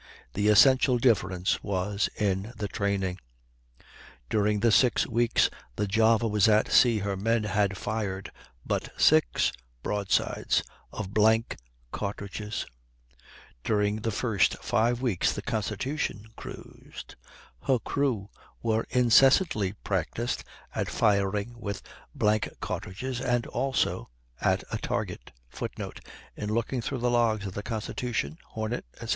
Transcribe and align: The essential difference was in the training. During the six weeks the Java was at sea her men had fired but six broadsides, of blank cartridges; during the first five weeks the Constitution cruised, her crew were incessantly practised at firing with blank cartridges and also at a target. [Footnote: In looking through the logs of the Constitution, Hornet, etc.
The 0.33 0.47
essential 0.47 0.97
difference 0.97 1.61
was 1.61 2.09
in 2.17 2.53
the 2.57 2.67
training. 2.67 3.19
During 4.31 4.61
the 4.61 4.71
six 4.71 5.05
weeks 5.05 5.51
the 5.75 5.85
Java 5.85 6.27
was 6.27 6.47
at 6.47 6.71
sea 6.71 6.97
her 7.05 7.15
men 7.15 7.43
had 7.43 7.77
fired 7.77 8.31
but 8.65 8.89
six 8.99 9.51
broadsides, 9.83 10.63
of 10.91 11.13
blank 11.13 11.55
cartridges; 11.91 12.65
during 13.63 13.97
the 13.97 14.09
first 14.09 14.57
five 14.57 15.03
weeks 15.03 15.33
the 15.33 15.43
Constitution 15.43 16.23
cruised, 16.35 17.15
her 17.67 17.77
crew 17.77 18.31
were 18.63 18.87
incessantly 18.89 19.73
practised 19.83 20.43
at 20.73 20.89
firing 20.89 21.53
with 21.59 21.83
blank 22.15 22.49
cartridges 22.59 23.21
and 23.21 23.45
also 23.45 24.09
at 24.41 24.63
a 24.71 24.79
target. 24.79 25.29
[Footnote: 25.51 25.99
In 26.35 26.49
looking 26.51 26.81
through 26.81 27.01
the 27.01 27.11
logs 27.11 27.45
of 27.45 27.53
the 27.53 27.61
Constitution, 27.61 28.39
Hornet, 28.47 28.83
etc. 28.95 29.09